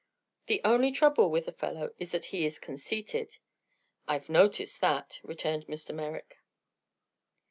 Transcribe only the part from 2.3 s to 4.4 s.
he is conceited." "I've